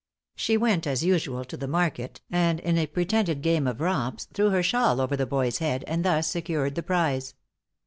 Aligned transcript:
She 0.35 0.57
went, 0.57 0.87
as 0.87 1.03
usual, 1.03 1.45
to 1.45 1.55
the 1.55 1.67
market, 1.67 2.21
and 2.31 2.59
in 2.61 2.75
a 2.79 2.87
pretended 2.87 3.43
game 3.43 3.67
of 3.67 3.79
romps, 3.81 4.25
threw 4.33 4.49
her 4.49 4.63
shawl 4.63 4.99
over 4.99 5.15
the 5.15 5.27
boy's 5.27 5.59
head, 5.59 5.83
and 5.85 6.03
thus 6.03 6.27
secured 6.27 6.73
the 6.73 6.81
prize. 6.81 7.35